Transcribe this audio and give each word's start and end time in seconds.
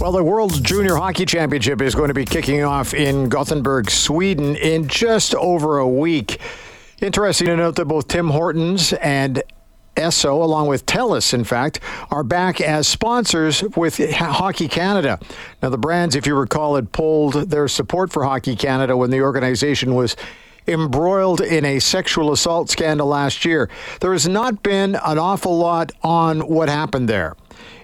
Well, 0.00 0.12
the 0.12 0.24
World 0.24 0.64
Junior 0.64 0.94
Hockey 0.94 1.26
Championship 1.26 1.82
is 1.82 1.94
going 1.94 2.08
to 2.08 2.14
be 2.14 2.24
kicking 2.24 2.64
off 2.64 2.94
in 2.94 3.28
Gothenburg, 3.28 3.90
Sweden 3.90 4.56
in 4.56 4.88
just 4.88 5.34
over 5.34 5.76
a 5.76 5.86
week. 5.86 6.40
Interesting 7.02 7.48
to 7.48 7.56
note 7.56 7.76
that 7.76 7.84
both 7.84 8.08
Tim 8.08 8.28
Hortons 8.28 8.94
and 8.94 9.42
Esso, 9.96 10.42
along 10.42 10.68
with 10.68 10.86
TELUS, 10.86 11.34
in 11.34 11.44
fact, 11.44 11.80
are 12.10 12.24
back 12.24 12.62
as 12.62 12.88
sponsors 12.88 13.62
with 13.76 13.98
Hockey 14.10 14.68
Canada. 14.68 15.20
Now, 15.62 15.68
the 15.68 15.76
brands, 15.76 16.16
if 16.16 16.26
you 16.26 16.34
recall, 16.34 16.76
had 16.76 16.92
pulled 16.92 17.34
their 17.50 17.68
support 17.68 18.10
for 18.10 18.24
Hockey 18.24 18.56
Canada 18.56 18.96
when 18.96 19.10
the 19.10 19.20
organization 19.20 19.94
was 19.94 20.16
embroiled 20.66 21.42
in 21.42 21.66
a 21.66 21.78
sexual 21.78 22.32
assault 22.32 22.70
scandal 22.70 23.08
last 23.08 23.44
year. 23.44 23.68
There 24.00 24.12
has 24.12 24.26
not 24.26 24.62
been 24.62 24.94
an 24.94 25.18
awful 25.18 25.58
lot 25.58 25.92
on 26.02 26.40
what 26.48 26.70
happened 26.70 27.06
there 27.06 27.36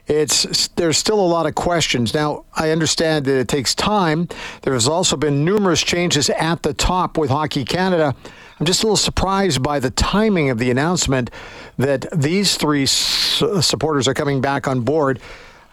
it's 0.06 0.68
there's 0.68 0.98
still 0.98 1.18
a 1.18 1.26
lot 1.26 1.46
of 1.46 1.54
questions. 1.54 2.14
Now, 2.14 2.44
I 2.54 2.70
understand 2.70 3.24
that 3.24 3.38
it 3.38 3.48
takes 3.48 3.74
time. 3.74 4.28
There 4.62 4.74
has 4.74 4.86
also 4.86 5.16
been 5.16 5.44
numerous 5.44 5.82
changes 5.82 6.30
at 6.30 6.62
the 6.62 6.72
top 6.72 7.18
with 7.18 7.30
Hockey 7.30 7.64
Canada. 7.64 8.14
I'm 8.58 8.66
just 8.66 8.82
a 8.82 8.86
little 8.86 8.96
surprised 8.96 9.62
by 9.62 9.80
the 9.80 9.90
timing 9.90 10.48
of 10.50 10.58
the 10.58 10.70
announcement 10.70 11.30
that 11.76 12.06
these 12.12 12.56
three 12.56 12.86
supporters 12.86 14.08
are 14.08 14.14
coming 14.14 14.40
back 14.40 14.66
on 14.66 14.80
board. 14.80 15.20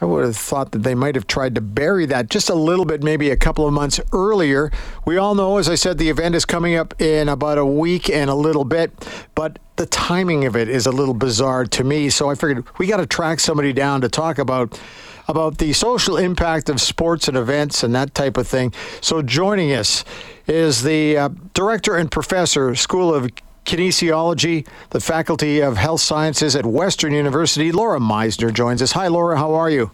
I 0.01 0.05
would 0.05 0.25
have 0.25 0.35
thought 0.35 0.71
that 0.71 0.83
they 0.83 0.95
might 0.95 1.15
have 1.15 1.27
tried 1.27 1.55
to 1.55 1.61
bury 1.61 2.05
that 2.07 2.29
just 2.29 2.49
a 2.49 2.55
little 2.55 2.85
bit, 2.85 3.03
maybe 3.03 3.29
a 3.29 3.37
couple 3.37 3.65
of 3.67 3.73
months 3.73 3.99
earlier. 4.11 4.71
We 5.05 5.17
all 5.17 5.35
know, 5.35 5.57
as 5.57 5.69
I 5.69 5.75
said, 5.75 5.97
the 5.97 6.09
event 6.09 6.35
is 6.35 6.45
coming 6.45 6.75
up 6.75 6.99
in 7.01 7.29
about 7.29 7.57
a 7.57 7.65
week 7.65 8.09
and 8.09 8.29
a 8.29 8.35
little 8.35 8.65
bit, 8.65 8.91
but 9.35 9.59
the 9.75 9.85
timing 9.85 10.45
of 10.45 10.55
it 10.55 10.67
is 10.67 10.85
a 10.85 10.91
little 10.91 11.13
bizarre 11.13 11.65
to 11.65 11.83
me. 11.83 12.09
So 12.09 12.29
I 12.29 12.35
figured 12.35 12.65
we 12.77 12.87
got 12.87 12.97
to 12.97 13.05
track 13.05 13.39
somebody 13.39 13.73
down 13.73 14.01
to 14.01 14.09
talk 14.09 14.37
about 14.37 14.79
about 15.27 15.57
the 15.57 15.71
social 15.71 16.17
impact 16.17 16.69
of 16.69 16.81
sports 16.81 17.29
and 17.29 17.37
events 17.37 17.81
and 17.81 17.95
that 17.95 18.13
type 18.13 18.35
of 18.35 18.45
thing. 18.47 18.73
So 18.99 19.21
joining 19.21 19.71
us 19.71 20.03
is 20.47 20.83
the 20.83 21.17
uh, 21.17 21.29
director 21.53 21.95
and 21.95 22.11
professor, 22.11 22.75
School 22.75 23.13
of 23.13 23.29
Kinesiology, 23.65 24.67
the 24.89 24.99
Faculty 24.99 25.61
of 25.61 25.77
Health 25.77 26.01
Sciences 26.01 26.55
at 26.55 26.65
Western 26.65 27.13
University. 27.13 27.71
Laura 27.71 27.99
Misener 27.99 28.53
joins 28.53 28.81
us. 28.81 28.91
Hi, 28.93 29.07
Laura. 29.07 29.37
How 29.37 29.53
are 29.53 29.69
you? 29.69 29.91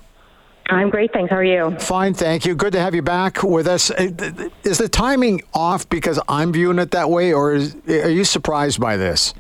I'm 0.70 0.90
great, 0.90 1.12
thanks. 1.12 1.32
How 1.32 1.38
are 1.38 1.44
you? 1.44 1.76
Fine, 1.80 2.14
thank 2.14 2.46
you. 2.46 2.54
Good 2.54 2.74
to 2.74 2.80
have 2.80 2.94
you 2.94 3.02
back 3.02 3.42
with 3.42 3.68
us. 3.68 3.90
Uh, 3.90 4.50
is 4.64 4.78
the 4.78 4.88
timing 4.88 5.42
off 5.54 5.90
because 5.90 6.20
I'm 6.30 6.54
viewing 6.54 6.78
it 6.78 6.92
that 6.92 7.10
way, 7.10 7.34
or 7.34 7.54
is, 7.54 7.76
are 7.88 8.10
you 8.10 8.24
surprised 8.24 8.80
by 8.80 8.96
this? 8.96 9.34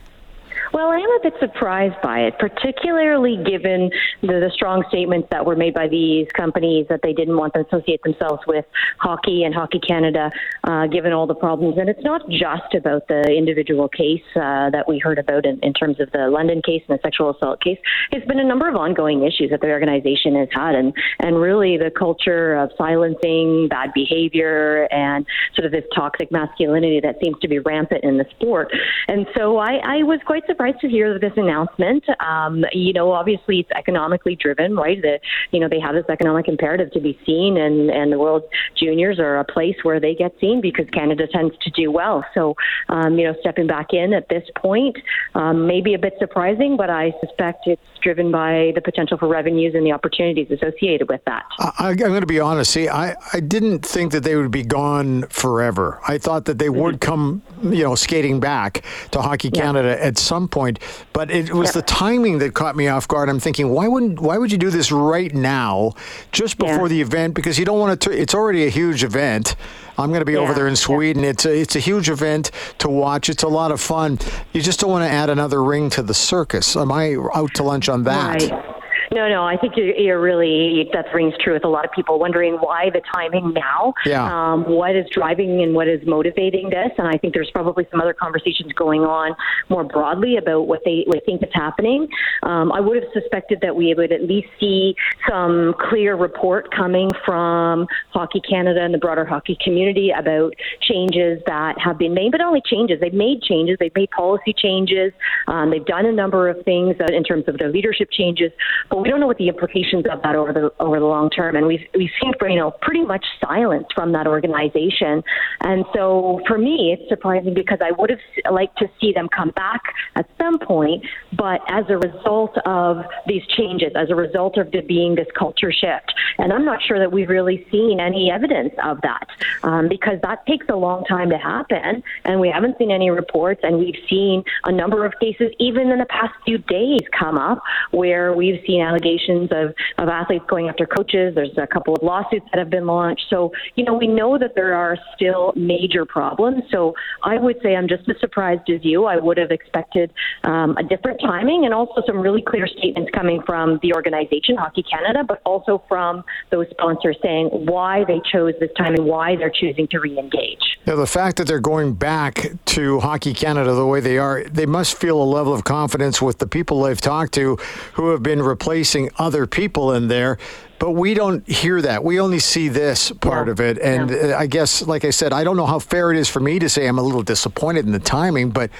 Well, 0.79 0.91
I 0.91 0.99
am 0.99 1.09
a 1.09 1.19
bit 1.21 1.33
surprised 1.41 2.01
by 2.01 2.19
it, 2.19 2.39
particularly 2.39 3.35
given 3.35 3.91
the, 4.21 4.39
the, 4.39 4.49
strong 4.53 4.85
statements 4.87 5.27
that 5.29 5.45
were 5.45 5.57
made 5.57 5.73
by 5.73 5.89
these 5.89 6.25
companies 6.37 6.85
that 6.87 7.01
they 7.03 7.11
didn't 7.11 7.35
want 7.35 7.53
to 7.55 7.65
associate 7.67 8.01
themselves 8.03 8.41
with 8.47 8.63
hockey 8.97 9.43
and 9.43 9.53
Hockey 9.53 9.81
Canada, 9.85 10.31
uh, 10.63 10.87
given 10.87 11.11
all 11.11 11.27
the 11.27 11.35
problems. 11.35 11.77
And 11.77 11.89
it's 11.89 12.01
not 12.01 12.21
just 12.29 12.73
about 12.73 13.09
the 13.09 13.23
individual 13.23 13.89
case 13.89 14.23
uh, 14.37 14.69
that 14.69 14.85
we 14.87 14.99
heard 14.99 15.19
about 15.19 15.45
in, 15.45 15.59
in, 15.63 15.73
terms 15.73 15.99
of 15.99 16.13
the 16.13 16.29
London 16.29 16.61
case 16.61 16.81
and 16.87 16.97
the 16.97 17.01
sexual 17.03 17.31
assault 17.31 17.61
case. 17.61 17.77
It's 18.13 18.25
been 18.25 18.39
a 18.39 18.47
number 18.47 18.69
of 18.69 18.77
ongoing 18.77 19.25
issues 19.25 19.49
that 19.49 19.59
the 19.59 19.71
organization 19.71 20.35
has 20.35 20.47
had, 20.53 20.75
and 20.75 20.93
and 21.19 21.41
really 21.41 21.75
the 21.75 21.91
culture 21.91 22.55
of 22.55 22.71
silencing, 22.77 23.67
bad 23.67 23.91
behavior, 23.93 24.87
and 24.91 25.25
sort 25.55 25.65
of 25.65 25.73
this 25.73 25.83
toxic 25.93 26.31
masculinity 26.31 27.01
that 27.01 27.17
seems 27.21 27.37
to 27.41 27.49
be 27.49 27.59
rampant 27.59 28.05
in 28.05 28.17
the 28.17 28.25
sport. 28.31 28.71
And 29.09 29.27
so 29.35 29.57
I, 29.57 29.73
I 29.83 30.03
was 30.03 30.21
quite 30.25 30.45
surprised 30.47 30.68
surprised 30.69 30.81
to 30.81 30.89
hear 30.89 31.19
this 31.19 31.33
announcement. 31.37 32.03
Um, 32.19 32.65
you 32.71 32.93
know, 32.93 33.11
obviously 33.11 33.59
it's 33.59 33.71
economically 33.71 34.35
driven, 34.35 34.75
right? 34.75 35.01
That 35.01 35.21
you 35.51 35.59
know 35.59 35.67
they 35.69 35.79
have 35.79 35.95
this 35.95 36.05
economic 36.09 36.47
imperative 36.47 36.91
to 36.93 36.99
be 36.99 37.19
seen, 37.25 37.57
and 37.57 37.89
and 37.89 38.11
the 38.11 38.19
World 38.19 38.43
Juniors 38.77 39.19
are 39.19 39.39
a 39.39 39.45
place 39.45 39.75
where 39.83 39.99
they 39.99 40.15
get 40.15 40.33
seen 40.39 40.61
because 40.61 40.85
Canada 40.91 41.27
tends 41.27 41.55
to 41.61 41.69
do 41.71 41.91
well. 41.91 42.25
So, 42.33 42.55
um, 42.89 43.17
you 43.17 43.25
know, 43.25 43.35
stepping 43.39 43.67
back 43.67 43.93
in 43.93 44.13
at 44.13 44.27
this 44.29 44.43
point 44.55 44.97
um, 45.35 45.67
may 45.67 45.81
be 45.81 45.93
a 45.93 45.99
bit 45.99 46.13
surprising, 46.19 46.77
but 46.77 46.89
I 46.89 47.13
suspect 47.21 47.67
it's 47.67 47.81
driven 48.01 48.31
by 48.31 48.71
the 48.75 48.81
potential 48.81 49.17
for 49.17 49.27
revenues 49.27 49.75
and 49.75 49.85
the 49.85 49.91
opportunities 49.91 50.49
associated 50.51 51.09
with 51.09 51.21
that. 51.25 51.43
I, 51.59 51.91
am 51.91 51.97
going 51.97 52.21
to 52.21 52.27
be 52.27 52.39
honest. 52.39 52.71
See, 52.71 52.87
I, 52.87 53.15
I 53.33 53.39
didn't 53.39 53.85
think 53.85 54.11
that 54.13 54.23
they 54.23 54.35
would 54.35 54.51
be 54.51 54.63
gone 54.63 55.23
forever. 55.23 55.99
I 56.07 56.17
thought 56.17 56.45
that 56.45 56.59
they 56.59 56.67
mm-hmm. 56.67 56.79
would 56.79 57.01
come, 57.01 57.41
you 57.63 57.83
know, 57.83 57.95
skating 57.95 58.39
back 58.39 58.83
to 59.11 59.21
Hockey 59.21 59.51
Canada 59.51 59.89
yeah. 59.89 60.07
at 60.07 60.17
some 60.17 60.47
point. 60.47 60.79
But 61.13 61.31
it 61.31 61.53
was 61.53 61.71
the 61.71 61.81
timing 61.81 62.39
that 62.39 62.53
caught 62.53 62.75
me 62.75 62.87
off 62.87 63.07
guard. 63.07 63.29
I'm 63.29 63.39
thinking, 63.39 63.69
why 63.69 63.87
wouldn't 63.87 64.19
why 64.19 64.37
would 64.37 64.51
you 64.51 64.57
do 64.57 64.69
this 64.69 64.91
right 64.91 65.33
now, 65.33 65.93
just 66.31 66.57
before 66.57 66.87
yeah. 66.87 66.87
the 66.87 67.01
event? 67.01 67.33
Because 67.33 67.59
you 67.59 67.65
don't 67.65 67.79
want 67.79 68.01
to. 68.01 68.11
It's 68.11 68.33
already 68.33 68.65
a 68.65 68.69
huge 68.69 69.03
event. 69.03 69.55
I'm 69.97 70.09
going 70.09 70.21
to 70.21 70.25
be 70.25 70.33
yeah. 70.33 70.39
over 70.39 70.53
there 70.53 70.67
in 70.67 70.77
Sweden. 70.77 71.25
It's 71.25 71.45
a, 71.45 71.53
it's 71.53 71.75
a 71.75 71.79
huge 71.79 72.09
event 72.09 72.51
to 72.77 72.87
watch. 72.87 73.29
It's 73.29 73.43
a 73.43 73.49
lot 73.49 73.71
of 73.71 73.81
fun. 73.81 74.17
You 74.53 74.61
just 74.61 74.79
don't 74.79 74.91
want 74.91 75.03
to 75.03 75.09
add 75.09 75.29
another 75.29 75.61
ring 75.61 75.89
to 75.91 76.01
the 76.01 76.13
circus. 76.13 76.77
Am 76.77 76.91
I 76.91 77.15
out 77.35 77.53
to 77.55 77.63
lunch 77.63 77.89
on 77.89 78.03
that? 78.03 78.41
Right. 78.41 78.78
No, 79.11 79.27
no, 79.27 79.43
I 79.43 79.57
think 79.57 79.73
you're, 79.75 79.95
you're 79.95 80.21
really 80.21 80.87
that 80.93 81.05
rings 81.13 81.33
true 81.43 81.53
with 81.53 81.65
a 81.65 81.67
lot 81.67 81.83
of 81.83 81.91
people 81.91 82.19
wondering 82.19 82.55
why 82.55 82.89
the 82.91 83.01
timing 83.13 83.53
now. 83.53 83.93
Yeah. 84.05 84.23
Um, 84.23 84.63
what 84.69 84.95
is 84.95 85.05
driving 85.11 85.61
and 85.63 85.73
what 85.73 85.87
is 85.87 85.99
motivating 86.05 86.69
this? 86.69 86.91
And 86.97 87.07
I 87.07 87.17
think 87.17 87.33
there's 87.33 87.49
probably 87.51 87.87
some 87.89 88.01
other 88.01 88.13
conversations 88.13 88.71
going 88.73 89.01
on 89.01 89.35
more 89.69 89.83
broadly 89.83 90.37
about 90.37 90.67
what 90.67 90.81
they 90.85 91.03
what 91.07 91.25
think 91.25 91.41
is 91.41 91.49
happening. 91.53 92.07
Um, 92.43 92.71
I 92.71 92.79
would 92.79 93.01
have 93.01 93.11
suspected 93.13 93.59
that 93.61 93.75
we 93.75 93.93
would 93.95 94.11
at 94.11 94.23
least 94.23 94.47
see 94.59 94.95
some 95.27 95.73
clear 95.89 96.15
report 96.15 96.73
coming 96.75 97.09
from 97.25 97.87
Hockey 98.11 98.41
Canada 98.41 98.81
and 98.81 98.93
the 98.93 98.99
broader 98.99 99.25
hockey 99.25 99.57
community 99.63 100.11
about 100.11 100.53
changes 100.81 101.41
that 101.47 101.75
have 101.79 101.97
been 101.97 102.13
made, 102.13 102.31
but 102.31 102.41
only 102.41 102.61
changes. 102.63 102.99
They've 102.99 103.13
made 103.13 103.41
changes. 103.41 103.77
They've 103.79 103.95
made 103.95 104.11
policy 104.11 104.53
changes. 104.55 105.13
Um, 105.47 105.71
they've 105.71 105.85
done 105.85 106.05
a 106.05 106.11
number 106.11 106.47
of 106.47 106.63
things 106.63 106.95
in 107.11 107.23
terms 107.23 107.45
of 107.47 107.57
their 107.57 107.71
leadership 107.71 108.09
changes. 108.11 108.51
But 108.89 108.98
we 109.01 109.09
don't 109.09 109.19
know 109.19 109.27
what 109.27 109.37
the 109.37 109.47
implications 109.47 110.05
of 110.11 110.21
that 110.23 110.35
over 110.35 110.53
the 110.53 110.71
over 110.79 110.99
the 110.99 111.05
long 111.05 111.29
term. 111.29 111.55
And 111.55 111.67
we've 111.67 111.85
we've 111.95 112.09
seen 112.21 112.33
you 112.49 112.59
know 112.59 112.71
pretty 112.81 113.03
much 113.03 113.25
silence 113.43 113.87
from 113.93 114.11
that 114.13 114.27
organization. 114.27 115.23
And 115.61 115.85
so 115.93 116.41
for 116.47 116.57
me, 116.57 116.97
it's 116.97 117.09
surprising 117.09 117.53
because 117.53 117.79
I 117.81 117.91
would 117.91 118.09
have 118.09 118.19
liked 118.51 118.77
to 118.79 118.89
see 118.99 119.13
them 119.13 119.27
come 119.35 119.51
back 119.51 119.81
at 120.15 120.29
some 120.37 120.59
point. 120.59 121.05
But 121.33 121.61
as 121.67 121.85
a 121.89 121.97
result 121.97 122.57
of 122.65 123.03
these 123.27 123.45
changes, 123.57 123.91
as 123.95 124.09
a 124.09 124.15
result 124.15 124.57
of 124.57 124.71
there 124.71 124.81
being 124.81 125.15
this 125.15 125.27
culture 125.37 125.71
shift, 125.71 126.13
and 126.37 126.53
I'm 126.53 126.65
not 126.65 126.81
sure 126.81 126.99
that 126.99 127.11
we've 127.11 127.29
really 127.29 127.65
seen 127.71 127.99
any 127.99 128.31
evidence 128.31 128.73
of 128.83 129.01
that 129.01 129.27
um, 129.63 129.89
because 129.89 130.19
that 130.23 130.45
takes 130.45 130.67
a 130.69 130.75
long 130.75 131.03
time 131.05 131.29
to 131.29 131.37
happen, 131.37 132.03
and 132.25 132.39
we 132.39 132.49
haven't 132.49 132.77
seen 132.77 132.91
any 132.91 133.09
reports. 133.09 133.61
And 133.63 133.77
we've 133.77 133.99
seen 134.09 134.43
a 134.65 134.71
number 134.71 135.05
of 135.05 135.13
cases, 135.19 135.51
even 135.59 135.89
in 135.89 135.99
the 135.99 136.05
past 136.05 136.33
few 136.45 136.57
days, 136.57 137.01
come 137.17 137.37
up 137.37 137.61
where 137.91 138.33
we've 138.33 138.61
seen 138.65 138.81
allegations 138.89 139.49
of, 139.51 139.73
of 139.97 140.09
athletes 140.09 140.45
going 140.47 140.69
after 140.69 140.85
coaches. 140.85 141.35
There's 141.35 141.57
a 141.57 141.67
couple 141.67 141.95
of 141.95 142.01
lawsuits 142.03 142.45
that 142.51 142.59
have 142.59 142.69
been 142.69 142.87
launched. 142.87 143.25
So, 143.29 143.51
you 143.75 143.83
know, 143.83 143.93
we 143.93 144.07
know 144.07 144.37
that 144.37 144.55
there 144.55 144.73
are 144.73 144.97
still 145.15 145.53
major 145.55 146.05
problems. 146.05 146.63
So 146.71 146.93
I 147.23 147.37
would 147.37 147.57
say 147.61 147.75
I'm 147.75 147.87
just 147.87 148.07
as 148.09 148.19
surprised 148.19 148.69
as 148.69 148.83
you. 148.83 149.05
I 149.05 149.17
would 149.17 149.37
have 149.37 149.51
expected 149.51 150.11
um, 150.43 150.75
a 150.77 150.83
different 150.83 151.19
timing 151.21 151.65
and 151.65 151.73
also 151.73 152.01
some 152.07 152.19
really 152.19 152.41
clear 152.41 152.67
statements 152.67 153.11
coming 153.13 153.41
from 153.45 153.79
the 153.81 153.93
organization, 153.93 154.55
Hockey 154.57 154.83
Canada, 154.83 155.23
but 155.27 155.41
also 155.45 155.83
from 155.87 156.23
those 156.49 156.67
sponsors 156.71 157.17
saying 157.21 157.49
why 157.51 158.03
they 158.05 158.21
chose 158.31 158.53
this 158.59 158.71
time 158.77 158.95
and 158.95 159.05
why 159.05 159.35
they're 159.35 159.51
choosing 159.51 159.87
to 159.89 159.99
re 159.99 160.17
engage. 160.17 160.59
Now, 160.85 160.95
the 160.95 161.07
fact 161.07 161.37
that 161.37 161.47
they're 161.47 161.59
going 161.59 161.93
back 161.93 162.47
to 162.65 162.99
Hockey 162.99 163.33
Canada 163.33 163.73
the 163.73 163.85
way 163.85 163.99
they 163.99 164.17
are, 164.17 164.43
they 164.45 164.65
must 164.65 164.97
feel 164.97 165.21
a 165.21 165.23
level 165.23 165.53
of 165.53 165.63
confidence 165.63 166.21
with 166.21 166.39
the 166.39 166.47
people 166.47 166.81
they've 166.81 166.99
talked 166.99 167.33
to 167.33 167.57
who 167.93 168.09
have 168.09 168.23
been 168.23 168.41
replaced 168.41 168.78
placing 168.79 169.09
other 169.17 169.45
people 169.45 169.91
in 169.93 170.07
there 170.07 170.37
but 170.79 170.91
we 170.91 171.13
don't 171.13 171.45
hear 171.45 171.81
that. 171.81 172.05
We 172.05 172.21
only 172.21 172.39
see 172.39 172.69
this 172.69 173.11
part 173.11 173.47
yeah. 173.47 173.51
of 173.51 173.59
it. 173.59 173.77
And 173.79 174.09
yeah. 174.09 174.17
Uh, 174.17 174.39
I 174.39 174.47
guess, 174.47 174.87
like 174.87 175.03
I 175.03 175.09
said, 175.09 175.33
I 175.33 175.43
don't 175.43 175.57
know 175.57 175.65
how 175.65 175.77
fair 175.77 176.09
it 176.09 176.17
is 176.17 176.29
for 176.29 176.39
me 176.39 176.57
to 176.57 176.69
say 176.69 176.87
I'm 176.87 176.97
a 176.97 177.01
little 177.01 177.21
disappointed 177.21 177.85
in 177.85 177.91
the 177.91 177.99
timing, 177.99 178.51
but 178.51 178.71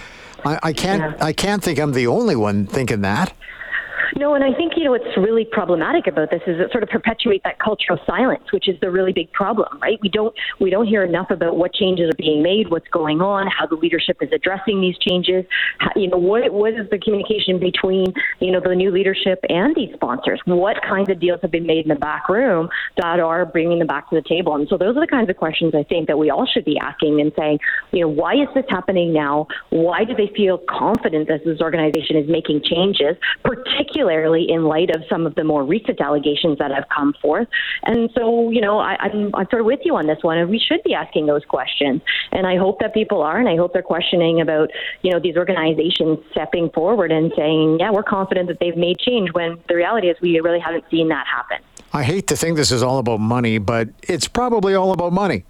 I, 0.46 0.60
I 0.64 0.72
can't. 0.72 1.02
Yeah. 1.02 1.26
I 1.26 1.34
can't 1.34 1.62
think 1.62 1.78
I'm 1.78 1.92
the 1.92 2.08
only 2.08 2.38
one 2.38 2.68
thinking 2.68 3.02
that. 3.02 3.34
No, 4.16 4.34
and 4.34 4.44
I 4.44 4.54
think 4.54 4.74
you 4.76 4.84
know 4.84 4.92
what's 4.92 5.18
really 5.18 5.46
problematic 5.46 6.08
about 6.08 6.32
this 6.32 6.42
is 6.48 6.60
it 6.60 6.72
sort 6.72 6.84
of 6.84 6.90
perpetuates 6.90 7.44
that 7.44 7.60
culture 7.60 7.94
of 7.94 8.00
silence, 8.06 8.44
which 8.52 8.68
is 8.68 8.80
the 8.82 8.90
really 8.90 9.14
big 9.14 9.32
problem, 9.34 9.80
right? 9.82 10.00
We 10.02 10.10
don't 10.10 10.34
we 10.60 10.70
don't 10.70 10.88
hear 10.88 11.04
enough 11.04 11.30
about 11.30 11.58
what 11.58 11.74
changes 11.74 12.10
are 12.10 12.18
being 12.18 12.42
made, 12.42 12.70
what's 12.70 12.88
going 12.90 13.22
on, 13.22 13.48
how 13.48 13.68
the 13.68 13.76
leadership 13.76 14.18
is 14.22 14.30
addressing 14.34 14.82
these 14.82 14.98
changes. 14.98 15.46
How, 15.80 15.92
you 15.96 16.08
know, 16.10 16.18
what 16.18 16.52
what 16.52 16.74
is 16.74 16.90
the 16.90 16.98
communication 16.98 17.60
between 17.60 18.06
you 18.40 18.52
know 18.52 18.60
the 18.64 18.76
new 18.76 18.92
leadership 18.92 19.40
and 19.50 19.76
these 19.76 19.94
sponsors? 19.94 20.42
What 20.46 20.78
kinds 20.82 21.10
of 21.10 21.20
deals 21.20 21.40
have 21.42 21.52
been 21.52 21.68
made 21.68 21.86
in 21.86 21.90
the 21.90 21.96
back 22.00 22.30
room 22.30 22.70
that 22.98 23.20
are 23.20 23.46
bringing 23.46 23.80
them 23.80 23.88
back 23.88 24.10
to 24.10 24.16
the 24.16 24.28
table? 24.28 24.56
And 24.56 24.68
so 24.68 24.78
those 24.78 24.98
are 24.98 25.02
the 25.02 25.08
kinds 25.08 25.30
of 25.30 25.38
questions 25.38 25.74
I 25.76 25.84
think 25.84 26.08
that 26.08 26.18
we 26.18 26.30
all 26.30 26.46
should 26.46 26.66
be 26.66 26.78
asking 26.80 27.22
and 27.22 27.32
saying, 27.38 27.60
you 27.92 28.02
know, 28.02 28.08
why 28.08 28.34
is 28.34 28.48
this 28.56 28.66
happening 28.70 29.14
now? 29.14 29.48
Why 29.70 30.04
do 30.04 30.16
they 30.16 30.32
feel 30.36 30.58
confident 30.70 31.28
that 31.28 31.46
this 31.46 31.62
organization 31.62 32.16
is 32.18 32.30
making 32.30 32.62
changes, 32.64 33.16
particularly 33.44 33.99
particularly 34.00 34.50
in 34.50 34.64
light 34.64 34.90
of 34.96 35.04
some 35.10 35.26
of 35.26 35.36
the 35.36 35.44
more 35.44 35.64
recent 35.64 36.00
allegations 36.00 36.58
that 36.58 36.72
have 36.72 36.86
come 36.96 37.14
forth. 37.22 37.48
And 37.84 38.10
so, 38.16 38.50
you 38.50 38.62
know, 38.62 38.80
I, 38.80 38.96
I'm 39.02 39.32
sort 39.32 39.60
of 39.60 39.66
with 39.66 39.82
you 39.84 39.96
on 39.96 40.08
this 40.08 40.20
one, 40.22 40.38
and 40.38 40.50
we 40.50 40.60
should 40.60 40.82
be 40.84 40.94
asking 40.94 41.26
those 41.26 41.44
questions. 41.46 42.02
And 42.32 42.48
I 42.48 42.58
hope 42.58 42.80
that 42.80 42.94
people 42.94 43.22
are, 43.22 43.38
and 43.38 43.50
I 43.50 43.58
hope 43.58 43.74
they're 43.74 43.82
questioning 43.82 44.40
about, 44.40 44.70
you 45.02 45.12
know, 45.12 45.20
these 45.20 45.36
organizations 45.36 46.20
stepping 46.32 46.70
forward 46.70 47.12
and 47.12 47.32
saying, 47.36 47.80
yeah, 47.80 47.92
we're 47.92 48.04
confident 48.04 48.48
that 48.48 48.60
they've 48.60 48.78
made 48.78 49.00
change 49.00 49.34
when 49.34 49.58
the 49.68 49.76
reality 49.76 50.08
is 50.08 50.16
we 50.22 50.40
really 50.40 50.60
haven't 50.60 50.86
seen 50.90 51.10
that 51.10 51.26
happen. 51.28 51.58
I 51.92 52.04
hate 52.04 52.28
to 52.28 52.36
think 52.36 52.56
this 52.56 52.72
is 52.72 52.84
all 52.84 53.00
about 53.00 53.20
money, 53.20 53.58
but 53.58 53.90
it's 54.04 54.28
probably 54.28 54.76
all 54.76 54.92
about 54.92 55.12
money. 55.12 55.44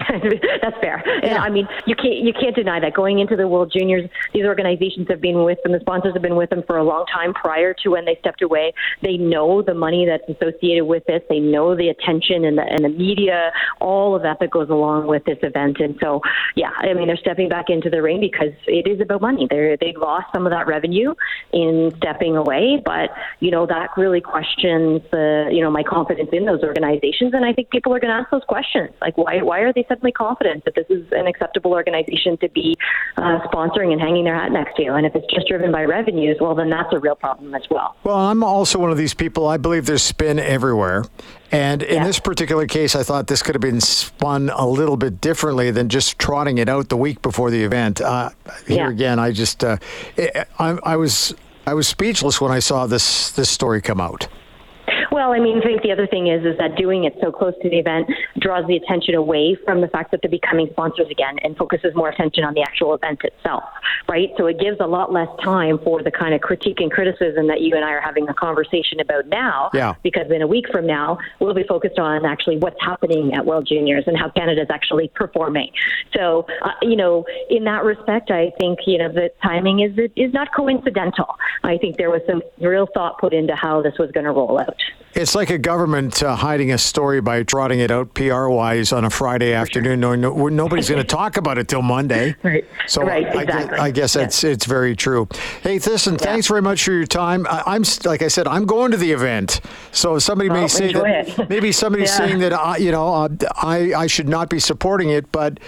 That's 0.62 0.78
fair. 0.80 1.02
And 1.22 1.38
I 1.38 1.50
mean, 1.50 1.68
you 1.86 1.94
can't 1.94 2.16
you 2.16 2.32
can't 2.32 2.54
deny 2.54 2.80
that 2.80 2.94
going 2.94 3.18
into 3.18 3.36
the 3.36 3.46
World 3.46 3.72
Juniors, 3.76 4.08
these 4.32 4.44
organizations 4.44 5.08
have 5.08 5.20
been 5.20 5.44
with 5.44 5.62
them. 5.62 5.72
The 5.72 5.80
sponsors 5.80 6.14
have 6.14 6.22
been 6.22 6.36
with 6.36 6.50
them 6.50 6.62
for 6.66 6.78
a 6.78 6.84
long 6.84 7.04
time 7.12 7.34
prior 7.34 7.74
to 7.82 7.90
when 7.90 8.04
they 8.04 8.16
stepped 8.20 8.42
away. 8.42 8.72
They 9.02 9.16
know 9.16 9.62
the 9.62 9.74
money 9.74 10.06
that's 10.06 10.24
associated 10.28 10.84
with 10.84 11.04
this. 11.06 11.22
They 11.28 11.40
know 11.40 11.76
the 11.76 11.88
attention 11.88 12.44
and 12.44 12.56
the 12.56 12.62
and 12.62 12.84
the 12.84 12.88
media, 12.88 13.52
all 13.80 14.16
of 14.16 14.22
that 14.22 14.40
that 14.40 14.50
goes 14.50 14.70
along 14.70 15.06
with 15.06 15.24
this 15.24 15.38
event. 15.42 15.80
And 15.80 15.96
so, 16.00 16.22
yeah, 16.56 16.72
I 16.76 16.94
mean, 16.94 17.08
they're 17.08 17.16
stepping 17.16 17.48
back 17.48 17.68
into 17.68 17.90
the 17.90 18.00
ring 18.00 18.20
because 18.20 18.52
it 18.66 18.86
is 18.86 19.00
about 19.00 19.20
money. 19.20 19.46
They 19.50 19.76
they 19.80 19.92
lost 19.96 20.26
some 20.32 20.46
of 20.46 20.50
that 20.52 20.66
revenue 20.66 21.14
in 21.52 21.92
stepping 21.98 22.36
away, 22.36 22.80
but 22.84 23.10
you 23.40 23.50
know 23.50 23.66
that 23.66 23.90
really 23.96 24.20
questions 24.20 25.02
the 25.10 25.48
you 25.52 25.60
know 25.60 25.70
my 25.70 25.82
confidence 25.82 26.30
in 26.32 26.46
those 26.46 26.62
organizations. 26.62 27.34
And 27.34 27.44
I 27.44 27.52
think 27.52 27.70
people 27.70 27.94
are 27.94 28.00
going 28.00 28.12
to 28.12 28.20
ask 28.20 28.30
those 28.30 28.44
questions, 28.48 28.90
like 29.02 29.18
why 29.18 29.42
why 29.42 29.60
are 29.60 29.72
they 29.72 29.84
suddenly 29.90 30.12
confident 30.12 30.64
that 30.64 30.74
this 30.74 30.86
is 30.88 31.04
an 31.12 31.26
acceptable 31.26 31.72
organization 31.72 32.38
to 32.38 32.48
be 32.48 32.76
uh, 33.16 33.40
sponsoring 33.48 33.92
and 33.92 34.00
hanging 34.00 34.24
their 34.24 34.36
hat 34.36 34.52
next 34.52 34.76
to. 34.76 34.86
And 34.94 35.04
if 35.04 35.14
it's 35.14 35.26
just 35.32 35.48
driven 35.48 35.72
by 35.72 35.84
revenues, 35.84 36.38
well, 36.40 36.54
then 36.54 36.70
that's 36.70 36.92
a 36.92 36.98
real 36.98 37.16
problem 37.16 37.54
as 37.54 37.62
well. 37.70 37.96
Well, 38.04 38.16
I'm 38.16 38.44
also 38.44 38.78
one 38.78 38.90
of 38.90 38.96
these 38.96 39.14
people. 39.14 39.48
I 39.48 39.56
believe 39.56 39.86
there's 39.86 40.02
spin 40.02 40.38
everywhere. 40.38 41.04
And 41.52 41.82
in 41.82 41.96
yeah. 41.96 42.04
this 42.04 42.20
particular 42.20 42.66
case, 42.66 42.94
I 42.94 43.02
thought 43.02 43.26
this 43.26 43.42
could 43.42 43.56
have 43.56 43.62
been 43.62 43.80
spun 43.80 44.50
a 44.50 44.66
little 44.66 44.96
bit 44.96 45.20
differently 45.20 45.72
than 45.72 45.88
just 45.88 46.18
trotting 46.18 46.58
it 46.58 46.68
out 46.68 46.88
the 46.88 46.96
week 46.96 47.20
before 47.22 47.50
the 47.50 47.64
event. 47.64 48.00
Uh, 48.00 48.30
here 48.66 48.76
yeah. 48.76 48.90
again, 48.90 49.18
I 49.18 49.32
just 49.32 49.64
uh, 49.64 49.76
I, 50.16 50.78
I 50.84 50.96
was 50.96 51.34
I 51.66 51.74
was 51.74 51.88
speechless 51.88 52.40
when 52.40 52.52
I 52.52 52.60
saw 52.60 52.86
this 52.86 53.32
this 53.32 53.50
story 53.50 53.80
come 53.80 54.00
out. 54.00 54.28
Well, 55.10 55.32
I 55.32 55.40
mean, 55.40 55.58
I 55.58 55.62
think 55.62 55.82
the 55.82 55.92
other 55.92 56.06
thing 56.06 56.28
is 56.28 56.44
is 56.44 56.56
that 56.58 56.76
doing 56.76 57.04
it 57.04 57.16
so 57.20 57.32
close 57.32 57.54
to 57.62 57.68
the 57.68 57.78
event 57.78 58.08
draws 58.38 58.66
the 58.66 58.76
attention 58.76 59.14
away 59.14 59.56
from 59.64 59.80
the 59.80 59.88
fact 59.88 60.12
that 60.12 60.22
they're 60.22 60.30
becoming 60.30 60.68
sponsors 60.70 61.08
again 61.10 61.38
and 61.42 61.56
focuses 61.56 61.94
more 61.94 62.08
attention 62.08 62.44
on 62.44 62.54
the 62.54 62.62
actual 62.62 62.94
event 62.94 63.20
itself, 63.24 63.64
right? 64.08 64.30
So 64.38 64.46
it 64.46 64.60
gives 64.60 64.78
a 64.80 64.86
lot 64.86 65.12
less 65.12 65.28
time 65.42 65.78
for 65.78 66.02
the 66.02 66.10
kind 66.10 66.32
of 66.34 66.40
critique 66.40 66.80
and 66.80 66.90
criticism 66.90 67.48
that 67.48 67.60
you 67.60 67.74
and 67.74 67.84
I 67.84 67.90
are 67.90 68.00
having 68.00 68.28
a 68.28 68.34
conversation 68.34 69.00
about 69.00 69.26
now. 69.26 69.70
Yeah. 69.74 69.94
Because 70.02 70.30
in 70.30 70.42
a 70.42 70.46
week 70.46 70.66
from 70.70 70.86
now, 70.86 71.18
we'll 71.40 71.54
be 71.54 71.64
focused 71.64 71.98
on 71.98 72.24
actually 72.24 72.58
what's 72.58 72.80
happening 72.80 73.34
at 73.34 73.44
World 73.44 73.66
Juniors 73.66 74.04
and 74.06 74.16
how 74.16 74.30
Canada's 74.30 74.70
actually 74.70 75.08
performing. 75.08 75.70
So, 76.14 76.46
uh, 76.62 76.70
you 76.82 76.96
know, 76.96 77.24
in 77.48 77.64
that 77.64 77.84
respect, 77.84 78.30
I 78.30 78.52
think 78.58 78.80
you 78.86 78.98
know 78.98 79.10
the 79.12 79.30
timing 79.42 79.80
is 79.80 79.98
is 80.16 80.32
not 80.32 80.54
coincidental. 80.54 81.36
I 81.64 81.78
think 81.78 81.96
there 81.96 82.10
was 82.10 82.22
some 82.28 82.42
real 82.60 82.86
thought 82.94 83.18
put 83.18 83.32
into 83.32 83.56
how 83.56 83.82
this 83.82 83.98
was 83.98 84.10
going 84.12 84.24
to 84.24 84.32
roll 84.32 84.60
out. 84.60 84.76
It's 85.12 85.34
like 85.34 85.50
a 85.50 85.58
government 85.58 86.22
uh, 86.22 86.36
hiding 86.36 86.70
a 86.72 86.78
story 86.78 87.20
by 87.20 87.42
trotting 87.42 87.80
it 87.80 87.90
out 87.90 88.14
PR 88.14 88.46
wise 88.46 88.92
on 88.92 89.04
a 89.04 89.10
Friday 89.10 89.52
afternoon, 89.52 89.98
knowing 89.98 90.20
no, 90.20 90.48
nobody's 90.48 90.88
going 90.88 91.02
to 91.06 91.06
talk 91.06 91.36
about 91.36 91.58
it 91.58 91.66
till 91.66 91.82
Monday. 91.82 92.36
Right. 92.42 92.64
So 92.86 93.02
right, 93.02 93.26
I, 93.26 93.42
exactly. 93.42 93.78
I, 93.78 93.90
guess 93.90 94.12
that's 94.12 94.44
it's 94.44 94.66
very 94.66 94.94
true. 94.94 95.28
Hey, 95.62 95.78
listen, 95.78 96.14
yeah. 96.14 96.18
thanks 96.18 96.46
very 96.46 96.62
much 96.62 96.84
for 96.84 96.92
your 96.92 97.06
time. 97.06 97.46
I, 97.50 97.74
am 97.74 97.82
like 98.04 98.22
I 98.22 98.28
said, 98.28 98.46
I'm 98.46 98.66
going 98.66 98.92
to 98.92 98.96
the 98.96 99.10
event, 99.10 99.60
so 99.90 100.18
somebody 100.20 100.48
well, 100.48 100.62
may 100.62 100.68
say 100.68 100.92
that 100.92 101.38
it. 101.38 101.48
maybe 101.50 101.72
somebody's 101.72 102.10
yeah. 102.10 102.16
saying 102.16 102.38
that 102.40 102.52
I, 102.52 102.76
you 102.76 102.92
know 102.92 103.12
uh, 103.12 103.28
I 103.56 103.92
I 103.94 104.06
should 104.06 104.28
not 104.28 104.48
be 104.48 104.60
supporting 104.60 105.10
it, 105.10 105.32
but 105.32 105.58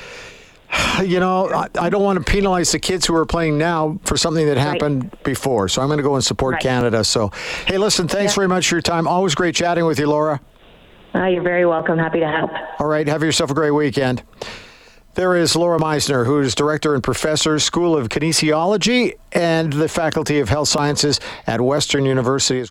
you 1.04 1.20
know, 1.20 1.48
I, 1.48 1.68
I, 1.78 1.90
don't 1.90 2.02
want 2.02 2.24
to 2.24 2.24
penalize 2.24 2.72
the 2.72 2.78
kids 2.78 3.06
who 3.06 3.14
are 3.14 3.26
playing 3.26 3.58
now 3.58 3.98
for 4.04 4.16
something 4.16 4.46
that 4.46 4.56
happened 4.56 5.04
right. 5.04 5.24
before. 5.24 5.68
So 5.68 5.82
I'm 5.82 5.88
going 5.88 5.98
to 5.98 6.02
go 6.02 6.14
and 6.14 6.24
support 6.24 6.54
right. 6.54 6.62
Canada. 6.62 7.04
So, 7.04 7.30
hey, 7.66 7.78
listen, 7.78 8.08
thanks 8.08 8.32
yeah. 8.32 8.36
very 8.36 8.48
much 8.48 8.68
for 8.68 8.76
your 8.76 8.82
time. 8.82 9.06
Always 9.06 9.34
great 9.34 9.54
chatting 9.54 9.84
with 9.84 9.98
you, 9.98 10.06
Laura. 10.06 10.40
Uh, 11.14 11.26
you're 11.26 11.42
very 11.42 11.66
welcome. 11.66 11.98
Happy 11.98 12.20
to 12.20 12.28
help. 12.28 12.50
All 12.78 12.86
right. 12.86 13.06
Have 13.06 13.22
yourself 13.22 13.50
a 13.50 13.54
great 13.54 13.72
weekend. 13.72 14.22
There 15.14 15.36
is 15.36 15.54
Laura 15.54 15.78
Misener, 15.78 16.24
who 16.24 16.40
is 16.40 16.54
director 16.54 16.94
and 16.94 17.02
professor, 17.02 17.58
School 17.58 17.94
of 17.94 18.08
Kinesiology, 18.08 19.12
and 19.32 19.70
the 19.70 19.86
Faculty 19.86 20.38
of 20.38 20.48
Health 20.48 20.68
Sciences 20.68 21.20
at 21.46 21.60
Western 21.60 22.06
University. 22.06 22.64